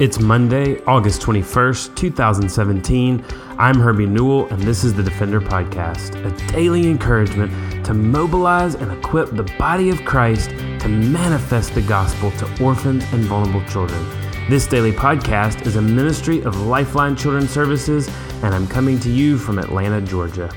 It's 0.00 0.20
Monday, 0.20 0.80
August 0.84 1.22
21st, 1.22 1.96
2017. 1.96 3.24
I'm 3.58 3.80
Herbie 3.80 4.06
Newell, 4.06 4.46
and 4.46 4.62
this 4.62 4.84
is 4.84 4.94
the 4.94 5.02
Defender 5.02 5.40
Podcast, 5.40 6.14
a 6.24 6.52
daily 6.52 6.88
encouragement 6.88 7.84
to 7.84 7.94
mobilize 7.94 8.76
and 8.76 8.92
equip 8.92 9.30
the 9.30 9.42
body 9.58 9.90
of 9.90 10.04
Christ 10.04 10.50
to 10.50 10.88
manifest 10.88 11.74
the 11.74 11.82
gospel 11.82 12.30
to 12.30 12.64
orphans 12.64 13.04
and 13.12 13.24
vulnerable 13.24 13.68
children. 13.68 14.00
This 14.48 14.68
daily 14.68 14.92
podcast 14.92 15.66
is 15.66 15.74
a 15.74 15.82
ministry 15.82 16.42
of 16.42 16.60
Lifeline 16.60 17.16
Children's 17.16 17.50
Services, 17.50 18.08
and 18.44 18.54
I'm 18.54 18.68
coming 18.68 19.00
to 19.00 19.10
you 19.10 19.36
from 19.36 19.58
Atlanta, 19.58 20.00
Georgia. 20.00 20.48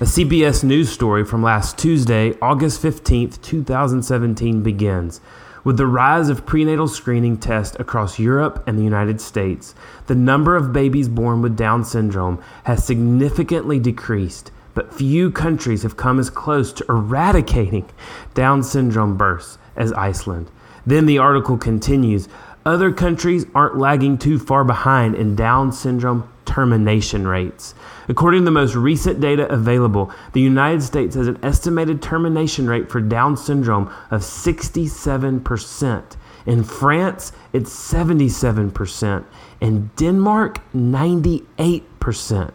A 0.00 0.04
CBS 0.04 0.64
News 0.64 0.90
story 0.90 1.24
from 1.24 1.42
last 1.42 1.78
Tuesday, 1.78 2.36
August 2.42 2.82
15th, 2.82 3.40
2017 3.40 4.62
begins. 4.62 5.22
With 5.64 5.76
the 5.76 5.86
rise 5.86 6.28
of 6.28 6.44
prenatal 6.44 6.88
screening 6.88 7.36
tests 7.36 7.76
across 7.78 8.18
Europe 8.18 8.64
and 8.66 8.76
the 8.76 8.82
United 8.82 9.20
States, 9.20 9.76
the 10.08 10.14
number 10.16 10.56
of 10.56 10.72
babies 10.72 11.08
born 11.08 11.40
with 11.40 11.56
Down 11.56 11.84
syndrome 11.84 12.42
has 12.64 12.84
significantly 12.84 13.78
decreased, 13.78 14.50
but 14.74 14.92
few 14.92 15.30
countries 15.30 15.84
have 15.84 15.96
come 15.96 16.18
as 16.18 16.30
close 16.30 16.72
to 16.72 16.84
eradicating 16.88 17.88
Down 18.34 18.64
syndrome 18.64 19.16
births 19.16 19.58
as 19.76 19.92
Iceland. 19.92 20.50
Then 20.84 21.06
the 21.06 21.18
article 21.18 21.56
continues 21.56 22.28
other 22.66 22.90
countries 22.90 23.46
aren't 23.54 23.78
lagging 23.78 24.18
too 24.18 24.40
far 24.40 24.64
behind 24.64 25.14
in 25.14 25.36
Down 25.36 25.70
syndrome 25.70 26.28
termination 26.52 27.26
rates. 27.26 27.74
According 28.08 28.42
to 28.42 28.44
the 28.44 28.50
most 28.50 28.74
recent 28.74 29.20
data 29.20 29.50
available, 29.50 30.12
the 30.34 30.40
United 30.42 30.82
States 30.82 31.14
has 31.14 31.26
an 31.26 31.38
estimated 31.42 32.02
termination 32.02 32.68
rate 32.68 32.90
for 32.90 33.00
Down 33.00 33.38
syndrome 33.38 33.90
of 34.10 34.20
67%. 34.20 36.16
In 36.44 36.62
France, 36.62 37.32
it's 37.54 37.70
77%. 37.70 39.24
In 39.62 39.90
Denmark, 39.96 40.60
98%. 40.74 42.50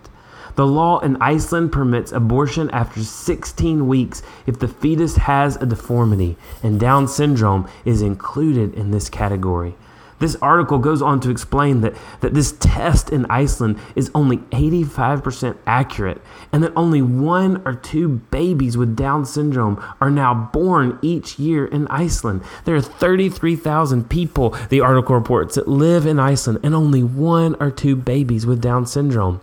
The 0.56 0.68
law 0.68 1.00
in 1.00 1.18
Iceland 1.20 1.72
permits 1.72 2.12
abortion 2.12 2.70
after 2.70 3.04
16 3.04 3.88
weeks 3.88 4.22
if 4.46 4.60
the 4.60 4.68
fetus 4.68 5.16
has 5.16 5.56
a 5.56 5.66
deformity, 5.66 6.38
and 6.62 6.80
Down 6.80 7.08
syndrome 7.08 7.68
is 7.84 8.04
included 8.04 8.76
in 8.76 8.92
this 8.92 9.10
category. 9.10 9.76
This 10.20 10.36
article 10.42 10.80
goes 10.80 11.02
on 11.02 11.20
to 11.22 11.30
explain 11.30 11.82
that, 11.82 11.96
that 12.22 12.34
this 12.34 12.54
test 12.54 13.12
in 13.12 13.26
Iceland 13.28 13.80
is 13.96 14.10
only 14.16 14.38
85% 14.38 15.58
accurate 15.68 16.22
and 16.52 16.64
that 16.64 16.74
only 16.76 17.02
one 17.02 17.62
or 17.66 17.76
two 17.76 18.10
babies 18.32 18.78
with 18.78 18.96
Down 18.96 19.26
syndrome 19.26 19.84
are 20.02 20.10
now 20.10 20.50
born 20.52 20.98
each 21.02 21.38
year 21.38 21.66
in 21.66 21.88
Iceland. 21.88 22.42
There 22.66 22.76
are 22.76 22.82
33,000 22.82 24.10
people, 24.10 24.58
the 24.70 24.82
article 24.82 25.16
reports, 25.16 25.56
that 25.56 25.68
live 25.68 26.08
in 26.08 26.20
Iceland 26.20 26.60
and 26.64 26.74
only 26.74 27.04
one 27.04 27.56
or 27.60 27.70
two 27.70 27.96
babies 27.96 28.46
with 28.46 28.62
Down 28.62 28.86
syndrome. 28.86 29.40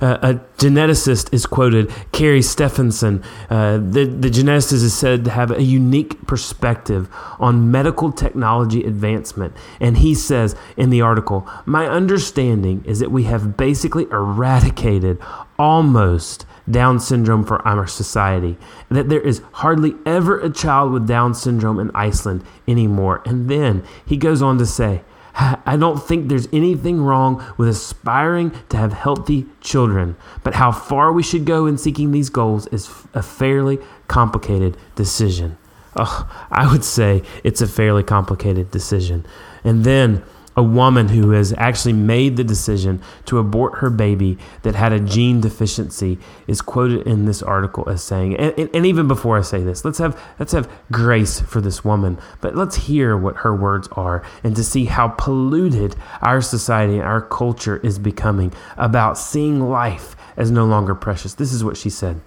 Uh, 0.00 0.18
a 0.22 0.34
geneticist 0.56 1.32
is 1.32 1.46
quoted, 1.46 1.92
Kari 2.12 2.40
Stefansson. 2.40 3.22
Uh, 3.50 3.76
the, 3.76 4.04
the 4.04 4.30
geneticist 4.30 4.82
is 4.82 4.94
said 4.94 5.24
to 5.24 5.30
have 5.30 5.50
a 5.50 5.62
unique 5.62 6.26
perspective 6.26 7.08
on 7.38 7.70
medical 7.70 8.10
technology 8.10 8.84
advancement. 8.84 9.54
And 9.78 9.98
he 9.98 10.14
says 10.14 10.56
in 10.76 10.90
the 10.90 11.02
article, 11.02 11.46
My 11.66 11.86
understanding 11.86 12.84
is 12.86 12.98
that 13.00 13.10
we 13.10 13.24
have 13.24 13.56
basically 13.56 14.04
eradicated 14.04 15.18
almost 15.58 16.46
down 16.70 17.00
syndrome 17.00 17.44
for 17.44 17.66
our 17.66 17.86
society, 17.86 18.56
that 18.90 19.08
there 19.08 19.20
is 19.20 19.42
hardly 19.52 19.94
ever 20.06 20.38
a 20.40 20.50
child 20.50 20.92
with 20.92 21.06
Down 21.06 21.34
syndrome 21.34 21.78
in 21.78 21.90
Iceland 21.94 22.44
anymore. 22.68 23.22
And 23.26 23.50
then 23.50 23.84
he 24.06 24.16
goes 24.16 24.40
on 24.40 24.58
to 24.58 24.66
say, 24.66 25.02
I 25.40 25.76
don't 25.78 26.02
think 26.02 26.28
there's 26.28 26.48
anything 26.52 27.00
wrong 27.00 27.42
with 27.56 27.68
aspiring 27.68 28.52
to 28.68 28.76
have 28.76 28.92
healthy 28.92 29.46
children, 29.62 30.16
but 30.44 30.54
how 30.54 30.70
far 30.70 31.12
we 31.12 31.22
should 31.22 31.46
go 31.46 31.66
in 31.66 31.78
seeking 31.78 32.12
these 32.12 32.28
goals 32.28 32.66
is 32.66 32.90
a 33.14 33.22
fairly 33.22 33.78
complicated 34.06 34.76
decision. 34.96 35.56
Oh, 35.96 36.28
I 36.50 36.70
would 36.70 36.84
say 36.84 37.22
it's 37.42 37.62
a 37.62 37.66
fairly 37.66 38.02
complicated 38.02 38.70
decision. 38.70 39.24
And 39.64 39.84
then 39.84 40.22
a 40.60 40.62
woman 40.62 41.08
who 41.08 41.30
has 41.30 41.54
actually 41.56 41.94
made 41.94 42.36
the 42.36 42.44
decision 42.44 43.02
to 43.24 43.38
abort 43.38 43.78
her 43.78 43.90
baby 43.90 44.38
that 44.62 44.74
had 44.74 44.92
a 44.92 45.00
gene 45.00 45.40
deficiency 45.40 46.18
is 46.46 46.60
quoted 46.60 47.06
in 47.06 47.24
this 47.24 47.42
article 47.42 47.88
as 47.88 48.02
saying 48.02 48.36
and, 48.36 48.70
and, 48.74 48.86
even 48.86 49.06
before 49.08 49.38
i 49.38 49.40
say 49.40 49.62
this 49.62 49.84
let's 49.84 49.98
have 49.98 50.20
let's 50.38 50.52
have 50.52 50.70
grace 50.90 51.40
for 51.40 51.60
this 51.60 51.84
woman. 51.84 52.18
But 52.40 52.56
let's 52.56 52.76
hear 52.76 53.16
what 53.16 53.38
her 53.38 53.54
words 53.54 53.88
are 53.92 54.22
and 54.42 54.54
to 54.56 54.64
see 54.64 54.86
how 54.86 55.08
polluted 55.08 55.96
our 56.22 56.40
society 56.40 56.94
and 56.94 57.02
our 57.02 57.20
culture 57.20 57.78
is 57.78 57.98
becoming 57.98 58.52
about 58.76 59.18
seeing 59.18 59.60
life 59.60 60.16
as 60.36 60.50
no 60.50 60.64
longer 60.64 60.94
precious. 60.94 61.34
This 61.34 61.52
is 61.52 61.64
what 61.64 61.76
she 61.76 61.90
said. 61.90 62.20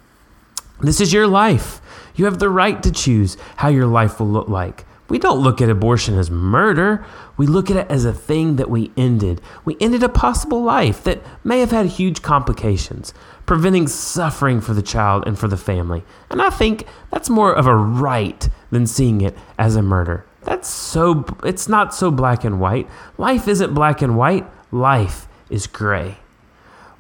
This 0.82 1.00
is 1.00 1.14
your 1.14 1.28
life. 1.28 1.82
You 2.16 2.26
have 2.26 2.40
the 2.40 2.50
right 2.50 2.82
to 2.84 2.92
choose 2.92 3.38
how 3.58 3.70
your 3.70 3.88
life 3.88 4.20
will 4.20 4.28
look 4.28 4.50
like 4.50 4.86
we 5.10 5.20
don't 5.20 5.40
look 5.40 5.62
at 5.62 5.70
abortion 5.70 6.18
as 6.18 6.32
murder. 6.32 7.06
We 7.36 7.46
look 7.46 7.70
at 7.70 7.78
it 7.78 7.88
as 7.90 8.06
a 8.06 8.14
thing 8.14 8.56
that 8.56 8.70
we 8.70 8.92
ended. 8.96 9.42
We 9.66 9.78
ended 9.80 10.02
a 10.02 10.10
possible 10.10 10.64
life 10.64 11.04
that 11.04 11.22
may 11.44 11.60
have 11.60 11.72
had 11.72 11.86
huge 11.88 12.22
complications, 12.22 13.14
preventing 13.46 13.88
suffering 13.88 14.62
for 14.62 14.74
the 14.74 14.82
child 14.82 15.28
and 15.28 15.38
for 15.38 15.48
the 15.48 15.58
family. 15.58 16.04
And 16.30 16.42
I 16.42 16.50
think 16.50 16.86
that's 17.12 17.30
more 17.30 17.54
of 17.54 17.68
a 17.68 17.76
right 17.76 18.48
than 18.72 18.88
seeing 18.88 19.22
it 19.22 19.38
as 19.60 19.76
a 19.76 19.82
murder. 19.82 20.26
That's 20.44 20.70
so, 20.70 21.26
it's 21.44 21.68
not 21.68 21.94
so 21.94 22.10
black 22.10 22.44
and 22.44 22.60
white. 22.60 22.90
Life 23.18 23.48
isn't 23.48 23.74
black 23.74 24.02
and 24.02 24.18
white, 24.18 24.46
life 24.72 25.28
is 25.50 25.68
gray. 25.68 26.18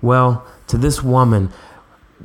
Well, 0.01 0.45
to 0.67 0.77
this 0.77 1.01
woman, 1.01 1.51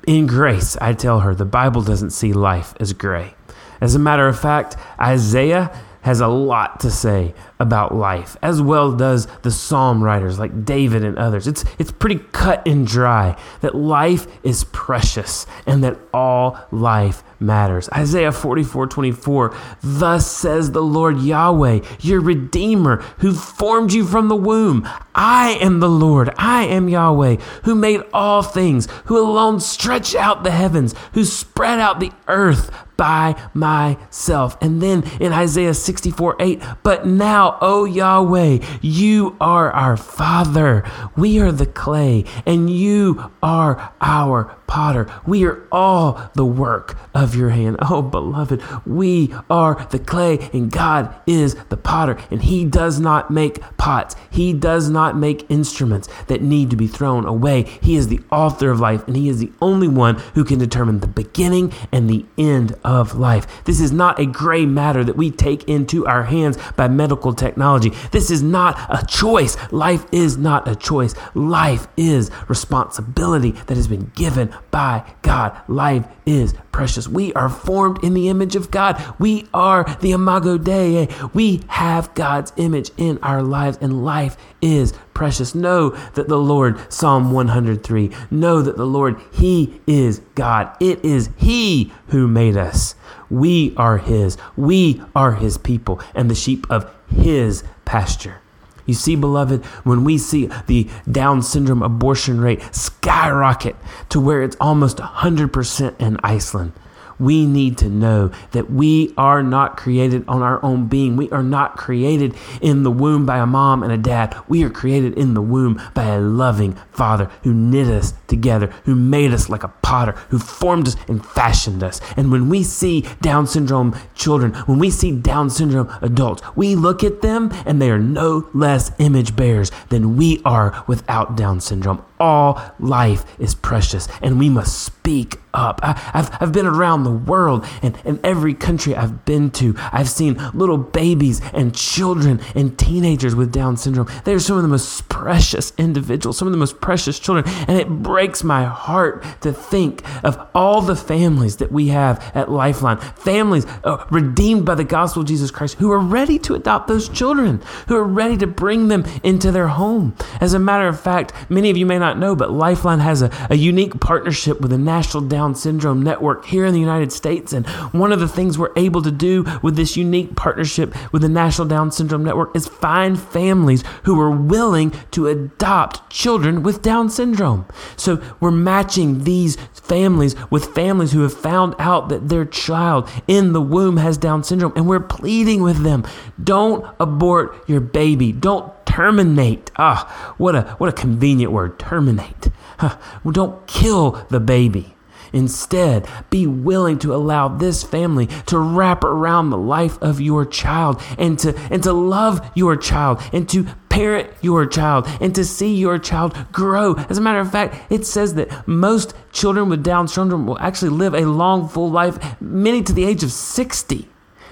in 0.06 0.27
grace, 0.27 0.77
I 0.81 0.93
tell 0.93 1.21
her 1.21 1.34
the 1.34 1.44
Bible 1.44 1.83
doesn't 1.83 2.11
see 2.11 2.33
life 2.33 2.75
as 2.81 2.93
gray. 2.93 3.34
As 3.81 3.94
a 3.94 3.99
matter 3.99 4.27
of 4.27 4.39
fact, 4.39 4.77
Isaiah 5.00 5.71
has 6.03 6.21
a 6.21 6.28
lot 6.28 6.81
to 6.81 6.91
say 6.91 7.34
about 7.59 7.94
life, 7.94 8.37
as 8.41 8.62
well 8.62 8.93
does 8.93 9.27
the 9.43 9.50
psalm 9.50 10.03
writers 10.03 10.39
like 10.39 10.65
David 10.65 11.05
and 11.05 11.19
others. 11.19 11.47
It's, 11.47 11.65
it's 11.78 11.93
pretty 11.93 12.21
cut 12.33 12.67
and 12.67 12.87
dry 12.87 13.37
that 13.61 13.75
life 13.75 14.27
is 14.43 14.65
precious 14.65 15.44
and 15.67 15.83
that 15.83 15.99
all 16.15 16.59
life 16.71 17.22
matters. 17.41 17.88
Isaiah 17.91 18.33
44 18.33 18.87
24, 18.87 19.56
thus 19.83 20.31
says 20.31 20.71
the 20.71 20.83
Lord 20.83 21.19
Yahweh, 21.21 21.81
your 22.00 22.21
Redeemer, 22.21 23.03
who 23.19 23.34
formed 23.34 23.93
you 23.93 24.06
from 24.06 24.28
the 24.28 24.37
womb. 24.37 24.88
I 25.15 25.59
am 25.61 25.81
the 25.81 25.91
Lord, 25.91 26.33
I 26.38 26.65
am 26.65 26.88
Yahweh, 26.88 27.37
who 27.65 27.75
made 27.75 28.03
all 28.12 28.43
things, 28.43 28.88
who 29.06 29.19
alone 29.19 29.61
stretched 29.61 30.15
out 30.15 30.44
the 30.44 30.53
heavens, 30.53 30.94
who 31.12 31.25
spread 31.25 31.81
out 31.81 32.00
the 32.00 32.12
earth 32.28 32.71
by 32.98 33.41
myself. 33.54 34.59
And 34.60 34.82
then 34.82 35.04
in 35.19 35.32
Isaiah 35.32 35.72
64 35.72 36.36
8, 36.38 36.62
but 36.82 37.06
now, 37.06 37.56
O 37.62 37.86
Yahweh, 37.86 38.59
you 38.82 39.36
are 39.41 39.70
our 39.70 39.97
Father. 39.97 40.84
We 41.16 41.41
are 41.41 41.53
the 41.53 41.64
clay, 41.64 42.25
and 42.44 42.69
you 42.69 43.31
are 43.42 43.94
our 44.03 44.57
potter. 44.69 45.11
We 45.27 45.45
are 45.45 45.67
all 45.73 46.31
the 46.34 46.45
work 46.45 46.97
of 47.15 47.34
your 47.34 47.51
hand. 47.51 47.77
Oh, 47.91 48.03
beloved, 48.03 48.62
we 48.87 49.34
are 49.49 49.87
the 49.91 49.99
clay, 49.99 50.51
and 50.53 50.71
God 50.71 51.15
is 51.27 51.55
the 51.71 51.77
potter, 51.77 52.19
and 52.31 52.43
He 52.43 52.67
does 52.67 53.01
not 53.01 53.31
make 53.31 53.61
pots. 53.79 54.15
He 54.31 54.53
does 54.53 54.91
not 54.91 55.17
make 55.17 55.51
instruments 55.51 56.06
that 56.27 56.43
need 56.43 56.69
to 56.69 56.77
be 56.77 56.87
thrown 56.87 57.25
away. 57.25 57.62
He 57.81 57.97
is 57.97 58.09
the 58.09 58.21
author 58.31 58.71
of 58.71 58.79
life, 58.79 59.06
and 59.06 59.17
He 59.17 59.31
is 59.31 59.39
the 59.39 59.51
only 59.62 59.89
one 59.89 60.17
who 60.34 60.45
can 60.45 60.59
determine 60.59 61.00
the 61.00 61.06
beginning 61.06 61.73
and 61.91 62.11
the 62.11 62.27
end 62.37 62.77
of 62.85 63.15
life. 63.15 63.65
This 63.65 63.81
is 63.81 63.91
not 63.91 64.21
a 64.21 64.27
gray 64.27 64.67
matter 64.67 65.03
that 65.03 65.17
we 65.17 65.31
take 65.31 65.65
into 65.65 66.06
our 66.06 66.25
hands 66.25 66.59
by 66.77 66.89
medical 66.89 67.33
technology. 67.33 67.91
This 68.11 68.31
is 68.31 68.43
not 68.43 68.79
a 68.91 69.05
choice. 69.06 69.56
Life 69.73 70.05
is 70.12 70.37
not 70.37 70.69
a 70.69 70.76
choice. 70.76 71.14
Life 71.35 71.88
is 71.97 72.31
responsibility 72.49 73.53
that 73.53 73.76
has 73.76 73.88
been 73.88 74.12
given 74.14 74.53
by 74.70 75.05
God. 75.22 75.60
Life 75.69 76.06
is 76.26 76.55
precious. 76.72 77.08
We 77.08 77.32
are 77.34 77.49
formed 77.49 78.02
in 78.05 78.14
the 78.14 78.28
image 78.28 78.56
of 78.56 78.70
God. 78.70 79.02
We 79.19 79.49
are 79.52 79.84
the 80.00 80.12
imago 80.12 80.58
Dei. 80.58 81.08
We 81.32 81.62
have 81.69 82.14
God's 82.14 82.52
image 82.56 82.90
in 82.96 83.19
our 83.19 83.43
lives, 83.43 83.78
and 83.81 84.05
life 84.05 84.37
is 84.60 84.93
precious. 85.14 85.55
Know 85.55 85.90
that 86.14 86.28
the 86.28 86.38
Lord, 86.38 86.93
Psalm 86.93 87.32
103, 87.32 88.10
know 88.31 88.62
that 88.62 88.76
the 88.76 88.87
Lord, 88.87 89.20
He 89.32 89.81
is 89.87 90.20
God. 90.34 90.75
It 90.81 91.04
is 91.04 91.31
He 91.37 91.93
who 92.08 92.28
made 92.28 92.56
us. 92.56 92.94
We 93.31 93.75
are 93.76 93.99
His. 93.99 94.37
We 94.56 95.02
are 95.14 95.32
His 95.32 95.58
people 95.58 96.00
and 96.14 96.31
the 96.31 96.34
sheep 96.34 96.66
of 96.70 96.94
His 97.08 97.64
pasture. 97.84 98.40
You 98.88 98.94
see, 98.94 99.17
beloved, 99.17 99.67
when 99.85 100.02
we 100.02 100.17
see 100.17 100.49
the 100.67 100.88
Down 101.08 101.43
syndrome 101.43 101.82
abortion 101.82 102.40
rate 102.40 102.62
skyrocket 102.75 103.76
to 104.08 104.19
where 104.19 104.43
it's 104.43 104.56
almost 104.62 104.96
100% 104.96 106.00
in 106.00 106.17
Iceland, 106.25 106.73
we 107.19 107.47
need 107.47 107.79
to 107.79 107.88
know 107.88 108.31
that 108.53 108.70
we 108.70 109.12
are 109.17 109.43
not 109.43 109.76
created 109.76 110.25
on 110.29 110.43
our 110.43 110.62
own 110.65 110.87
being. 110.87 111.17
We 111.17 111.31
are 111.31 111.43
not 111.43 111.76
created 111.76 112.35
in 112.61 112.82
the 112.82 112.91
womb 112.91 113.26
by 113.26 113.38
a 113.38 113.47
mom 113.47 113.82
and 113.82 113.93
a 113.93 113.99
dad. 113.99 114.37
We 114.49 114.62
are 114.65 114.70
created 114.70 115.19
in 115.19 115.35
the 115.35 115.43
womb 115.43 115.81
by 115.94 116.05
a 116.05 116.20
loving 116.20 116.75
Father 116.93 117.31
who 117.43 117.53
knit 117.53 117.88
us 117.88 118.15
together, 118.26 118.67
who 118.85 118.94
made 118.94 119.32
us 119.32 119.49
like 119.49 119.62
a 119.62 119.69
potter, 119.69 120.12
who 120.31 120.38
formed 120.38 120.88
us 120.88 120.97
and 121.09 121.25
fashioned 121.25 121.82
us. 121.82 122.00
And 122.17 122.31
when 122.31 122.49
we 122.49 122.62
see 122.62 123.06
Down 123.21 123.47
syndrome 123.47 123.97
children, 124.14 124.55
when 124.67 124.79
we 124.79 124.91
see 124.91 125.12
Down 125.12 125.50
syndrome 125.50 125.93
adults, 126.03 126.43
we 126.56 126.75
look 126.75 127.03
at 127.03 127.23
them 127.23 127.50
and 127.67 127.81
they 127.81 127.91
are 127.91 127.99
no 127.99 128.49
less 128.55 128.93
image 128.99 129.35
bearers 129.37 129.71
than 129.88 130.17
we 130.17 130.41
are 130.44 130.85
without 130.87 131.37
Down 131.37 131.61
syndrome. 131.61 132.05
All 132.21 132.61
life 132.81 133.25
is 133.38 133.55
precious 133.55 134.09
and 134.23 134.38
we 134.38 134.49
must 134.49 134.82
speak 134.82 135.41
up. 135.55 135.81
I, 135.83 135.93
have 136.15 136.37
I've 136.41 136.53
been 136.53 136.67
around 136.67 137.05
the 137.05 137.11
world 137.11 137.67
and 137.83 137.97
in 138.05 138.21
every 138.25 138.55
country 138.55 138.95
I've 138.95 139.25
been 139.25 139.50
to, 139.53 139.75
I've 139.93 140.09
seen 140.09 140.41
little 140.55 140.79
babies 140.79 141.41
and 141.53 141.75
children 141.75 142.41
and 142.55 142.79
teenagers 142.79 143.35
with 143.35 143.53
Down 143.53 143.77
syndrome. 143.77 144.09
They're 144.25 144.39
some 144.39 144.56
of 144.56 144.62
the 144.62 144.69
most 144.69 145.09
precious 145.09 145.73
individuals, 145.79 146.39
some 146.39 146.49
of 146.49 146.53
the 146.53 146.59
most 146.59 146.81
precious 146.81 147.19
children. 147.19 147.45
And 147.69 147.79
it 147.79 147.89
breaks 147.89 148.45
my 148.45 148.65
heart 148.65 149.25
to 149.43 149.53
think 149.53 150.03
of 150.25 150.39
all 150.55 150.83
the 150.83 150.97
families 150.97 151.56
that 151.56 151.73
we 151.73 151.89
have 151.89 152.19
at 152.35 152.50
Lifeline, 152.50 152.99
families 152.99 153.67
uh, 153.85 154.05
redeemed 154.11 154.65
by 154.65 154.75
the 154.75 154.85
gospel 154.85 155.23
of 155.23 155.29
Jesus 155.29 155.50
Christ 155.50 155.77
who 155.79 155.91
are 155.91 155.99
ready 155.99 156.39
to 156.41 156.55
adopt 156.55 156.89
those 156.89 157.09
children, 157.09 157.61
who 157.89 157.97
are 157.97 158.05
ready 158.05 158.37
to 158.37 158.47
bring 158.47 158.89
them 158.89 159.05
into 159.23 159.50
their 159.50 159.69
home. 159.69 160.15
As 160.41 160.55
a 160.55 160.59
matter 160.59 160.89
of 160.89 161.00
fact, 161.00 161.33
many 161.49 161.71
of 161.71 161.77
you 161.77 161.87
may 161.87 161.99
not 161.99 162.19
know, 162.19 162.35
but 162.35 162.53
Lifeline 162.53 163.00
has 163.00 163.23
a, 163.23 163.31
a 163.50 163.56
unique 163.56 164.00
partnership 164.00 164.61
with 164.61 164.71
the 164.71 164.79
National 164.79 165.23
Down 165.23 165.48
Syndrome 165.55 166.03
Network 166.03 166.47
here 166.47 166.65
in 166.65 166.73
the 166.73 166.81
United 166.81 167.12
States. 167.12 167.53
And 167.53 167.67
one 167.93 168.12
of 168.12 168.21
the 168.21 168.29
things 168.29 168.59
we're 168.59 168.73
able 168.77 169.03
to 169.03 169.11
do 169.11 169.45
with 169.62 169.77
this 169.77 169.97
unique 169.97 170.37
partnership 170.37 170.95
with 171.12 171.23
the 171.23 171.29
National 171.29 171.67
Down 171.67 171.91
Syndrome 171.91 172.25
Network 172.25 172.55
is 172.56 172.69
find 172.69 173.21
families 173.21 173.85
who 174.05 174.21
are 174.21 174.31
willing 174.31 174.93
to 175.12 175.27
adopt 175.27 176.11
children 176.11 176.62
with 176.62 176.83
Down 176.83 177.11
syndrome. 177.11 177.67
So 177.97 178.23
we're 178.41 178.50
matching 178.50 179.25
these 179.25 179.56
families 179.73 180.35
with 180.50 180.75
families 180.75 181.12
who 181.12 181.23
have 181.23 181.35
found 181.35 181.75
out 181.79 182.09
that 182.09 182.29
their 182.29 182.45
child 182.45 183.09
in 183.27 183.53
the 183.53 183.62
womb 183.62 183.97
has 183.99 184.19
Down 184.19 184.43
syndrome. 184.43 184.73
And 184.77 184.89
we're 184.89 185.00
pleading 185.00 185.62
with 185.62 185.83
them 185.83 186.05
don't 186.43 186.85
abort 187.00 187.69
your 187.69 187.81
baby. 187.81 188.33
Don't 188.33 188.73
terminate. 188.87 189.71
Ah, 189.77 190.35
what 190.39 190.55
a 190.55 190.62
what 190.79 190.89
a 190.89 190.93
convenient 190.93 191.53
word, 191.53 191.79
terminate. 191.79 192.49
Huh. 192.79 192.97
Well, 193.23 193.33
don't 193.33 193.67
kill 193.67 194.27
the 194.31 194.41
baby. 194.41 194.95
Instead, 195.32 196.08
be 196.30 196.46
willing 196.46 196.98
to 196.98 197.14
allow 197.14 197.48
this 197.48 197.82
family 197.82 198.26
to 198.46 198.58
wrap 198.58 199.04
around 199.04 199.50
the 199.50 199.58
life 199.58 200.00
of 200.02 200.20
your 200.20 200.44
child 200.44 201.00
and 201.19 201.38
to, 201.38 201.56
and 201.70 201.82
to 201.82 201.92
love 201.92 202.40
your 202.54 202.76
child 202.76 203.20
and 203.32 203.48
to 203.48 203.64
parent 203.88 204.30
your 204.40 204.66
child 204.66 205.06
and 205.20 205.34
to 205.34 205.44
see 205.44 205.75
your 205.75 205.98
child 205.98 206.36
grow. 206.52 206.94
As 207.08 207.19
a 207.19 207.20
matter 207.20 207.40
of 207.40 207.50
fact, 207.50 207.90
it 207.90 208.06
says 208.06 208.34
that 208.34 208.69
most 208.69 209.14
children 209.32 209.69
with 209.69 209.82
Down 209.82 210.08
syndrome 210.08 210.46
will 210.46 210.58
actually 210.60 210.90
live 210.90 211.14
a 211.14 211.26
long, 211.26 211.69
full 211.69 211.90
life, 211.90 212.40
many 212.40 212.82
to 212.82 212.92
the 212.92 213.04
age 213.04 213.22
of 213.22 213.32
60. 213.32 214.08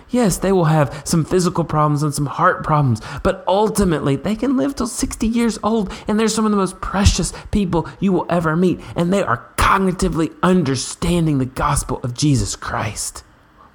Yes, 0.08 0.38
they 0.38 0.52
will 0.52 0.66
have 0.66 1.02
some 1.04 1.24
physical 1.24 1.64
problems 1.64 2.02
and 2.02 2.14
some 2.14 2.26
heart 2.26 2.62
problems, 2.62 3.00
but 3.24 3.42
ultimately 3.48 4.14
they 4.14 4.36
can 4.36 4.56
live 4.56 4.76
till 4.76 4.86
60 4.86 5.26
years 5.26 5.58
old, 5.64 5.92
and 6.06 6.18
they're 6.18 6.28
some 6.28 6.44
of 6.44 6.52
the 6.52 6.56
most 6.56 6.80
precious 6.80 7.32
people 7.50 7.88
you 7.98 8.12
will 8.12 8.26
ever 8.30 8.54
meet, 8.54 8.80
and 8.94 9.12
they 9.12 9.22
are 9.22 9.48
cognitively 9.66 10.32
understanding 10.44 11.38
the 11.38 11.44
gospel 11.44 11.98
of 12.04 12.14
Jesus 12.14 12.54
Christ. 12.54 13.24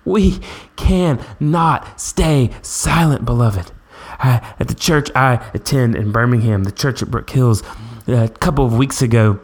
We 0.06 0.40
cannot 0.78 2.00
stay 2.00 2.52
silent, 2.62 3.26
beloved. 3.26 3.74
I, 4.18 4.56
at 4.58 4.70
the 4.70 4.74
church 4.74 5.10
I 5.14 5.46
attend 5.54 5.98
in 5.98 6.14
Birmingham, 6.14 6.64
the 6.64 6.72
church 6.72 7.02
at 7.02 7.12
Brook 7.12 7.30
Hills, 7.30 7.62
uh, 8.08 8.24
a 8.24 8.30
couple 8.30 8.66
of 8.66 8.78
weeks 8.78 9.02
ago, 9.02 9.42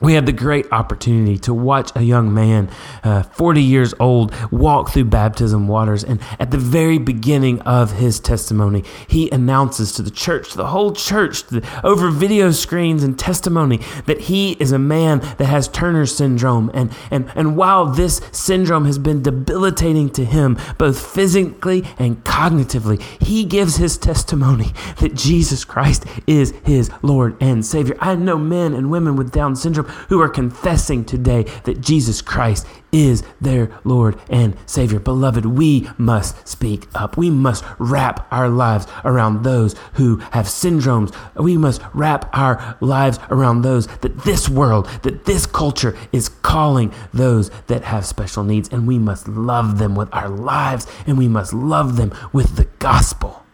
we 0.00 0.14
had 0.14 0.26
the 0.26 0.32
great 0.32 0.66
opportunity 0.72 1.38
to 1.38 1.52
watch 1.52 1.90
a 1.96 2.02
young 2.02 2.32
man, 2.32 2.70
uh, 3.02 3.22
40 3.22 3.62
years 3.62 3.94
old, 3.98 4.32
walk 4.52 4.90
through 4.90 5.06
baptism 5.06 5.66
waters. 5.66 6.04
And 6.04 6.20
at 6.38 6.50
the 6.50 6.58
very 6.58 6.98
beginning 6.98 7.60
of 7.62 7.92
his 7.92 8.20
testimony, 8.20 8.84
he 9.08 9.28
announces 9.30 9.92
to 9.92 10.02
the 10.02 10.10
church, 10.10 10.50
to 10.50 10.56
the 10.56 10.68
whole 10.68 10.92
church, 10.92 11.42
over 11.82 12.10
video 12.10 12.52
screens 12.52 13.02
and 13.02 13.18
testimony, 13.18 13.80
that 14.06 14.22
he 14.22 14.52
is 14.52 14.70
a 14.70 14.78
man 14.78 15.18
that 15.38 15.46
has 15.46 15.66
Turner 15.66 16.06
syndrome. 16.06 16.70
And, 16.74 16.92
and, 17.10 17.30
and 17.34 17.56
while 17.56 17.86
this 17.86 18.20
syndrome 18.30 18.84
has 18.84 18.98
been 18.98 19.22
debilitating 19.22 20.10
to 20.10 20.24
him, 20.24 20.58
both 20.78 21.04
physically 21.04 21.84
and 21.98 22.22
cognitively, 22.24 23.00
he 23.20 23.44
gives 23.44 23.76
his 23.76 23.98
testimony 23.98 24.72
that 25.00 25.14
Jesus 25.14 25.64
Christ 25.64 26.04
is 26.26 26.54
his 26.64 26.90
Lord 27.02 27.36
and 27.40 27.66
Savior. 27.66 27.96
I 28.00 28.14
know 28.14 28.38
men 28.38 28.74
and 28.74 28.90
women 28.90 29.16
with 29.16 29.32
Down 29.32 29.56
syndrome 29.56 29.87
who 30.08 30.20
are 30.20 30.28
confessing 30.28 31.04
today 31.04 31.44
that 31.64 31.80
Jesus 31.80 32.22
Christ 32.22 32.66
is 32.92 33.22
their 33.40 33.70
Lord 33.84 34.18
and 34.30 34.56
Savior. 34.66 34.98
Beloved, 34.98 35.44
we 35.44 35.88
must 35.98 36.48
speak 36.48 36.86
up. 36.94 37.16
We 37.16 37.30
must 37.30 37.64
wrap 37.78 38.26
our 38.32 38.48
lives 38.48 38.86
around 39.04 39.42
those 39.42 39.74
who 39.94 40.16
have 40.32 40.46
syndromes. 40.46 41.14
We 41.36 41.56
must 41.56 41.82
wrap 41.92 42.30
our 42.36 42.76
lives 42.80 43.18
around 43.30 43.62
those 43.62 43.86
that 43.98 44.24
this 44.24 44.48
world, 44.48 44.86
that 45.02 45.24
this 45.26 45.46
culture 45.46 45.96
is 46.12 46.28
calling 46.28 46.92
those 47.12 47.50
that 47.66 47.84
have 47.84 48.06
special 48.06 48.44
needs. 48.44 48.68
And 48.70 48.86
we 48.86 48.98
must 48.98 49.28
love 49.28 49.78
them 49.78 49.94
with 49.94 50.08
our 50.12 50.28
lives 50.28 50.86
and 51.06 51.18
we 51.18 51.28
must 51.28 51.52
love 51.52 51.96
them 51.96 52.12
with 52.32 52.56
the 52.56 52.64
gospel. 52.78 53.44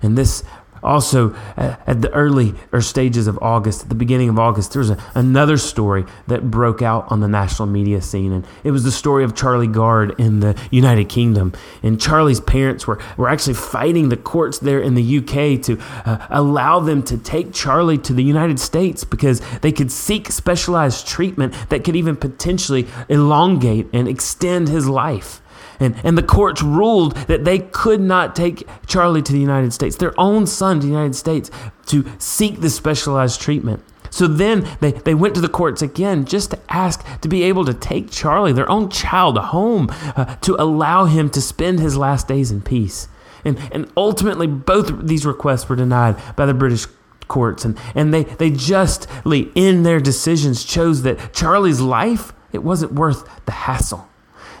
And 0.00 0.18
this 0.18 0.42
also, 0.82 1.34
at 1.56 2.02
the 2.02 2.10
early 2.12 2.54
or 2.72 2.80
stages 2.80 3.26
of 3.26 3.38
August, 3.40 3.82
at 3.82 3.88
the 3.88 3.94
beginning 3.94 4.28
of 4.28 4.38
August, 4.38 4.72
there 4.72 4.80
was 4.80 4.90
a, 4.90 4.98
another 5.14 5.56
story 5.56 6.04
that 6.26 6.50
broke 6.50 6.82
out 6.82 7.10
on 7.10 7.20
the 7.20 7.28
national 7.28 7.68
media 7.68 8.00
scene, 8.02 8.32
and 8.32 8.46
it 8.64 8.70
was 8.70 8.84
the 8.84 8.90
story 8.90 9.24
of 9.24 9.34
Charlie 9.34 9.66
Gard 9.66 10.18
in 10.18 10.40
the 10.40 10.58
United 10.70 11.08
Kingdom. 11.08 11.52
And 11.82 12.00
Charlie's 12.00 12.40
parents 12.40 12.86
were, 12.86 12.98
were 13.16 13.28
actually 13.28 13.54
fighting 13.54 14.08
the 14.08 14.16
courts 14.16 14.58
there 14.58 14.80
in 14.80 14.94
the 14.94 15.18
UK 15.18 15.62
to 15.62 15.78
uh, 16.04 16.26
allow 16.30 16.80
them 16.80 17.02
to 17.04 17.18
take 17.18 17.52
Charlie 17.52 17.98
to 17.98 18.12
the 18.12 18.24
United 18.24 18.58
States 18.58 19.04
because 19.04 19.40
they 19.60 19.72
could 19.72 19.92
seek 19.92 20.30
specialized 20.30 21.06
treatment 21.06 21.54
that 21.68 21.84
could 21.84 21.96
even 21.96 22.16
potentially 22.16 22.86
elongate 23.08 23.88
and 23.92 24.08
extend 24.08 24.68
his 24.68 24.88
life. 24.88 25.41
And, 25.82 25.96
and 26.04 26.16
the 26.16 26.22
courts 26.22 26.62
ruled 26.62 27.16
that 27.26 27.44
they 27.44 27.58
could 27.58 28.00
not 28.00 28.36
take 28.36 28.68
Charlie 28.86 29.22
to 29.22 29.32
the 29.32 29.40
United 29.40 29.72
States, 29.72 29.96
their 29.96 30.18
own 30.18 30.46
son 30.46 30.78
to 30.78 30.86
the 30.86 30.92
United 30.92 31.16
States, 31.16 31.50
to 31.86 32.04
seek 32.18 32.60
this 32.60 32.76
specialized 32.76 33.40
treatment. 33.40 33.82
So 34.08 34.26
then 34.26 34.68
they, 34.80 34.92
they 34.92 35.14
went 35.14 35.34
to 35.34 35.40
the 35.40 35.48
courts 35.48 35.82
again 35.82 36.26
just 36.26 36.50
to 36.50 36.58
ask 36.68 37.04
to 37.22 37.28
be 37.28 37.42
able 37.44 37.64
to 37.64 37.74
take 37.74 38.10
Charlie, 38.10 38.52
their 38.52 38.70
own 38.70 38.90
child, 38.90 39.38
home 39.38 39.88
uh, 39.90 40.36
to 40.42 40.54
allow 40.62 41.06
him 41.06 41.30
to 41.30 41.40
spend 41.40 41.80
his 41.80 41.96
last 41.96 42.28
days 42.28 42.50
in 42.50 42.60
peace. 42.60 43.08
And, 43.44 43.58
and 43.72 43.90
ultimately, 43.96 44.46
both 44.46 45.06
these 45.06 45.26
requests 45.26 45.68
were 45.68 45.76
denied 45.76 46.16
by 46.36 46.46
the 46.46 46.54
British 46.54 46.86
courts. 47.26 47.64
And, 47.64 47.76
and 47.94 48.12
they, 48.12 48.24
they 48.24 48.50
justly, 48.50 49.50
in 49.54 49.82
their 49.82 49.98
decisions, 49.98 50.62
chose 50.64 51.02
that 51.02 51.32
Charlie's 51.32 51.80
life, 51.80 52.32
it 52.52 52.62
wasn't 52.62 52.92
worth 52.92 53.28
the 53.46 53.52
hassle. 53.52 54.08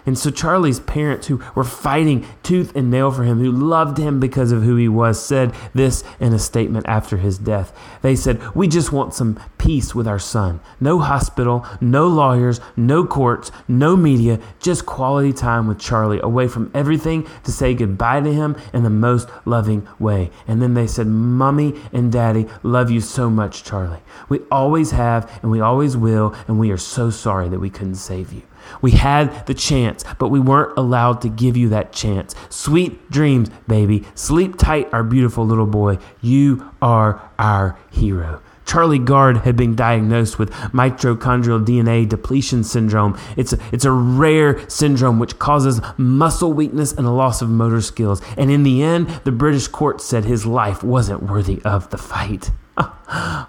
And 0.04 0.18
so 0.18 0.30
Charlie's 0.30 0.80
parents, 0.80 1.28
who 1.28 1.42
were 1.54 1.64
fighting 1.64 2.26
tooth 2.42 2.74
and 2.74 2.90
nail 2.90 3.10
for 3.10 3.22
him, 3.22 3.38
who 3.38 3.52
loved 3.52 3.98
him 3.98 4.18
because 4.18 4.50
of 4.50 4.62
who 4.62 4.76
he 4.76 4.88
was, 4.88 5.24
said 5.24 5.54
this 5.74 6.02
in 6.18 6.32
a 6.32 6.38
statement 6.38 6.86
after 6.88 7.18
his 7.18 7.38
death. 7.38 7.72
They 8.02 8.16
said, 8.16 8.54
We 8.54 8.66
just 8.66 8.92
want 8.92 9.14
some 9.14 9.38
peace 9.58 9.94
with 9.94 10.08
our 10.08 10.18
son. 10.18 10.60
No 10.80 10.98
hospital, 10.98 11.64
no 11.80 12.08
lawyers, 12.08 12.60
no 12.76 13.06
courts, 13.06 13.52
no 13.68 13.96
media, 13.96 14.40
just 14.60 14.86
quality 14.86 15.32
time 15.32 15.68
with 15.68 15.78
Charlie, 15.78 16.20
away 16.20 16.48
from 16.48 16.70
everything 16.74 17.26
to 17.44 17.52
say 17.52 17.74
goodbye 17.74 18.20
to 18.20 18.32
him 18.32 18.56
in 18.72 18.82
the 18.82 18.90
most 18.90 19.28
loving 19.44 19.86
way. 20.00 20.30
And 20.48 20.60
then 20.60 20.74
they 20.74 20.88
said, 20.88 21.06
Mommy 21.06 21.80
and 21.92 22.10
Daddy 22.10 22.46
love 22.64 22.90
you 22.90 23.00
so 23.00 23.30
much, 23.30 23.62
Charlie. 23.62 24.02
We 24.28 24.40
always 24.50 24.90
have 24.90 25.30
and 25.42 25.50
we 25.50 25.60
always 25.60 25.96
will, 25.96 26.34
and 26.48 26.58
we 26.58 26.70
are 26.72 26.76
so 26.76 27.10
sorry 27.10 27.48
that 27.48 27.60
we 27.60 27.70
couldn't 27.70 27.94
save 27.94 28.32
you. 28.32 28.42
We 28.80 28.92
had 28.92 29.46
the 29.46 29.54
chance, 29.54 30.04
but 30.18 30.28
we 30.28 30.40
weren't 30.40 30.76
allowed 30.76 31.20
to 31.22 31.28
give 31.28 31.56
you 31.56 31.68
that 31.70 31.92
chance. 31.92 32.34
Sweet 32.48 33.10
dreams, 33.10 33.50
baby. 33.66 34.04
Sleep 34.14 34.56
tight, 34.56 34.92
our 34.92 35.04
beautiful 35.04 35.46
little 35.46 35.66
boy. 35.66 35.98
You 36.20 36.70
are 36.80 37.30
our 37.38 37.78
hero. 37.90 38.42
Charlie 38.64 38.98
Gard 38.98 39.38
had 39.38 39.56
been 39.56 39.74
diagnosed 39.74 40.38
with 40.38 40.50
mitochondrial 40.72 41.64
DNA 41.64 42.08
depletion 42.08 42.64
syndrome. 42.64 43.18
It's 43.36 43.52
a, 43.52 43.58
it's 43.72 43.84
a 43.84 43.90
rare 43.90 44.68
syndrome 44.70 45.18
which 45.18 45.38
causes 45.38 45.80
muscle 45.96 46.52
weakness 46.52 46.92
and 46.92 47.06
a 47.06 47.10
loss 47.10 47.42
of 47.42 47.50
motor 47.50 47.80
skills. 47.80 48.22
And 48.36 48.50
in 48.50 48.62
the 48.62 48.82
end, 48.82 49.08
the 49.24 49.32
British 49.32 49.68
court 49.68 50.00
said 50.00 50.24
his 50.24 50.46
life 50.46 50.82
wasn't 50.82 51.22
worthy 51.24 51.60
of 51.64 51.90
the 51.90 51.98
fight. 51.98 52.50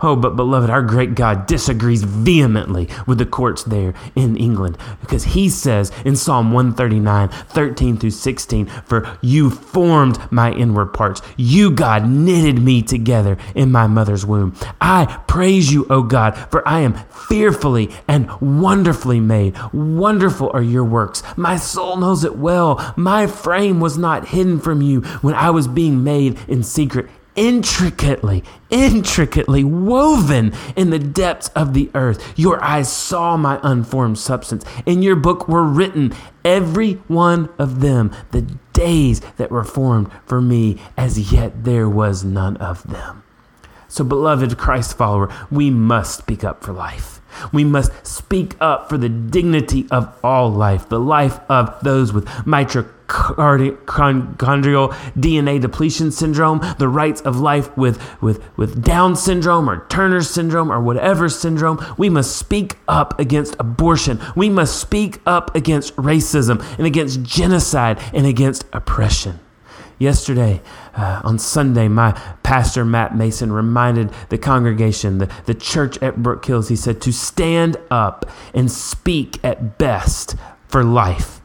Oh, 0.06 0.18
but 0.18 0.36
beloved, 0.36 0.70
our 0.70 0.82
great 0.82 1.16
God 1.16 1.46
disagrees 1.46 2.04
vehemently 2.04 2.90
with 3.08 3.20
the 3.20 3.26
courts 3.26 3.64
there 3.64 3.94
in 4.16 4.36
England 4.36 4.78
because 5.00 5.24
he 5.24 5.50
says 5.50 5.94
in 6.04 6.18
Psalm 6.18 6.52
139, 6.52 7.30
13 7.30 7.98
through 7.98 8.10
16, 8.10 8.66
For 8.66 9.18
you 9.22 9.50
formed 9.50 10.20
my 10.30 10.52
inward 10.52 10.88
parts. 10.88 11.22
You, 11.38 11.72
God, 11.72 12.06
knitted 12.06 12.62
me 12.62 12.82
together 12.82 13.38
in 13.56 13.72
my 13.72 13.88
mother's 13.88 14.26
womb. 14.26 14.56
I 14.82 15.24
praise 15.26 15.72
you, 15.72 15.88
O 15.90 16.04
God, 16.04 16.36
for 16.52 16.68
I 16.68 16.82
am 16.82 16.96
fearfully 17.30 17.90
and 18.06 18.30
wonderfully 18.42 19.22
made. 19.22 19.56
Wonderful 19.72 20.52
are 20.54 20.62
your 20.62 20.84
works. 20.84 21.24
My 21.38 21.56
soul 21.56 21.96
knows 21.96 22.26
it 22.26 22.36
well. 22.36 22.94
My 22.98 23.28
frame 23.28 23.80
was 23.80 23.98
not 23.98 24.28
hidden 24.28 24.60
from 24.60 24.82
you 24.82 25.00
when 25.22 25.34
I 25.34 25.50
was 25.52 25.70
being 25.70 26.04
made 26.04 26.38
in 26.50 26.62
secret 26.64 27.10
intricately, 27.36 28.44
intricately 28.70 29.64
woven 29.64 30.54
in 30.76 30.90
the 30.90 31.00
depths 31.00 31.50
of 31.50 31.74
the 31.74 31.90
earth. 31.94 32.38
Your 32.38 32.64
eyes 32.64 32.92
saw 32.92 33.38
my 33.38 33.60
unformed 33.64 34.18
substance. 34.18 34.66
In 34.86 35.02
your 35.02 35.16
book 35.16 35.48
were 35.48 35.64
written, 35.64 36.14
every 36.46 36.94
one 37.08 37.50
of 37.58 37.82
them, 37.82 38.12
the 38.32 38.42
days 38.74 39.22
that 39.38 39.52
were 39.52 39.64
formed 39.64 40.12
for 40.26 40.42
me, 40.42 40.80
as 40.98 41.32
yet 41.32 41.64
there 41.64 41.90
was 41.90 42.24
none 42.24 42.58
of 42.58 42.84
them. 42.84 43.24
So, 43.88 44.04
beloved 44.04 44.58
Christ 44.58 44.98
follower, 44.98 45.32
we 45.52 45.70
must 45.70 46.18
speak 46.18 46.44
up 46.44 46.64
for 46.64 46.74
life. 46.74 47.22
We 47.52 47.64
must 47.64 47.92
speak 48.06 48.56
up 48.60 48.90
for 48.90 48.98
the 48.98 49.10
dignity 49.10 49.88
of 49.92 50.16
all 50.24 50.50
life, 50.50 50.90
the 50.90 51.00
life 51.00 51.40
of 51.50 51.80
those 51.84 52.12
with 52.12 52.28
mitochondrial 53.14 54.92
DNA 55.18 55.62
depletion 55.62 56.12
syndrome, 56.12 56.62
the 56.80 56.88
rights 56.88 57.22
of 57.22 57.40
life 57.40 57.76
with, 57.78 58.02
with, 58.22 58.42
with 58.58 58.84
Down 58.84 59.16
syndrome 59.16 59.70
or 59.70 59.86
Turner 59.88 60.22
syndrome 60.22 60.72
or 60.72 60.82
whatever 60.82 61.30
syndrome. 61.30 61.84
We 61.98 62.10
must 62.10 62.36
speak 62.36 62.78
up 62.88 63.20
against 63.20 63.56
abortion. 63.60 64.20
We 64.36 64.50
must 64.50 64.80
speak 64.80 65.20
up 65.26 65.56
against 65.56 65.96
racism 65.96 66.64
and 66.78 66.88
against 66.88 67.24
genocide 67.24 68.00
and 68.14 68.26
against 68.26 68.66
oppression. 68.74 69.40
Yesterday, 70.00 70.62
uh, 70.96 71.22
on 71.24 71.40
Sunday, 71.40 71.88
my 71.88 72.12
pastor, 72.42 72.84
Matt 72.84 73.16
Mason, 73.16 73.52
reminded 73.54 74.12
the 74.30 74.38
congregation, 74.38 75.20
the, 75.20 75.32
the 75.46 75.54
church 75.54 75.98
at 76.02 76.22
Brook 76.22 76.44
Hills, 76.44 76.68
he 76.68 76.76
said, 76.76 77.00
to 77.02 77.14
stand 77.14 77.78
up 77.90 78.30
and 78.54 78.72
speak 78.72 79.40
at 79.46 79.78
best 79.78 80.36
for 80.68 80.84
life. 80.84 81.43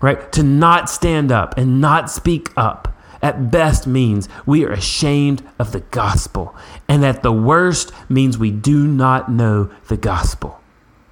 Right? 0.00 0.30
To 0.32 0.42
not 0.42 0.90
stand 0.90 1.32
up 1.32 1.56
and 1.56 1.80
not 1.80 2.10
speak 2.10 2.52
up 2.56 2.96
at 3.22 3.50
best 3.50 3.86
means 3.86 4.28
we 4.44 4.64
are 4.64 4.72
ashamed 4.72 5.42
of 5.58 5.72
the 5.72 5.80
gospel. 5.80 6.54
And 6.88 7.04
at 7.04 7.22
the 7.22 7.32
worst 7.32 7.92
means 8.08 8.38
we 8.38 8.50
do 8.50 8.86
not 8.86 9.30
know 9.30 9.70
the 9.88 9.96
gospel. 9.96 10.60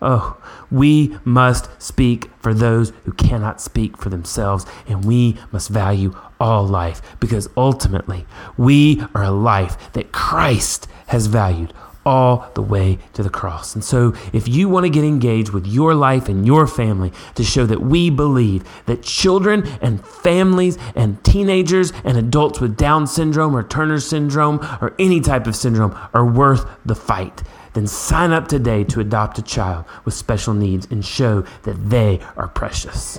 Oh, 0.02 0.36
we 0.70 1.16
must 1.24 1.68
speak 1.82 2.30
for 2.38 2.52
those 2.52 2.92
who 3.04 3.12
cannot 3.12 3.60
speak 3.60 3.96
for 3.96 4.10
themselves, 4.10 4.66
and 4.86 5.04
we 5.04 5.38
must 5.50 5.70
value 5.70 6.14
all 6.38 6.66
life 6.66 7.00
because 7.20 7.48
ultimately 7.56 8.26
we 8.58 9.02
are 9.14 9.24
a 9.24 9.30
life 9.30 9.92
that 9.94 10.12
Christ 10.12 10.88
has 11.06 11.26
valued 11.26 11.72
all 12.06 12.50
the 12.54 12.62
way 12.62 12.98
to 13.14 13.22
the 13.22 13.30
cross. 13.30 13.74
And 13.74 13.84
so, 13.84 14.14
if 14.32 14.48
you 14.48 14.68
want 14.68 14.84
to 14.84 14.90
get 14.90 15.04
engaged 15.04 15.50
with 15.50 15.66
your 15.66 15.94
life 15.94 16.28
and 16.28 16.46
your 16.46 16.66
family 16.66 17.12
to 17.34 17.44
show 17.44 17.66
that 17.66 17.80
we 17.80 18.10
believe 18.10 18.64
that 18.86 19.02
children 19.02 19.66
and 19.80 20.04
families 20.06 20.78
and 20.94 21.22
teenagers 21.24 21.92
and 22.04 22.16
adults 22.16 22.60
with 22.60 22.76
Down 22.76 23.06
syndrome 23.06 23.56
or 23.56 23.62
Turner 23.62 24.00
syndrome 24.00 24.60
or 24.80 24.94
any 24.98 25.20
type 25.20 25.46
of 25.46 25.56
syndrome 25.56 25.98
are 26.12 26.26
worth 26.26 26.66
the 26.84 26.94
fight, 26.94 27.42
then 27.74 27.86
sign 27.86 28.32
up 28.32 28.48
today 28.48 28.84
to 28.84 29.00
adopt 29.00 29.38
a 29.38 29.42
child 29.42 29.84
with 30.04 30.14
special 30.14 30.54
needs 30.54 30.86
and 30.90 31.04
show 31.04 31.44
that 31.62 31.90
they 31.90 32.20
are 32.36 32.48
precious. 32.48 33.18